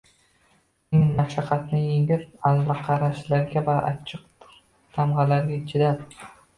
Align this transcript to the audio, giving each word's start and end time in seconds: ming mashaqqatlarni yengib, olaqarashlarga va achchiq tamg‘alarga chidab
ming 0.95 1.03
mashaqqatlarni 1.19 1.83
yengib, 1.83 2.25
olaqarashlarga 2.53 3.67
va 3.71 3.79
achchiq 3.93 4.53
tamg‘alarga 4.99 5.65
chidab 5.73 6.09